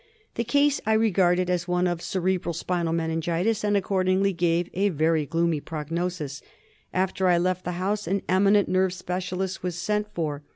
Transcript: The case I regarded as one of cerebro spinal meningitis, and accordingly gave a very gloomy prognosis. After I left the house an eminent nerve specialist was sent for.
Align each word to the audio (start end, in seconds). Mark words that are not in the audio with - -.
The 0.33 0.43
case 0.43 0.81
I 0.83 0.93
regarded 0.93 1.47
as 1.47 1.67
one 1.67 1.85
of 1.85 2.01
cerebro 2.01 2.53
spinal 2.53 2.91
meningitis, 2.91 3.63
and 3.63 3.77
accordingly 3.77 4.33
gave 4.33 4.67
a 4.73 4.89
very 4.89 5.27
gloomy 5.27 5.59
prognosis. 5.61 6.41
After 6.91 7.27
I 7.27 7.37
left 7.37 7.65
the 7.65 7.73
house 7.73 8.07
an 8.07 8.23
eminent 8.27 8.67
nerve 8.67 8.93
specialist 8.93 9.61
was 9.61 9.77
sent 9.77 10.07
for. 10.15 10.41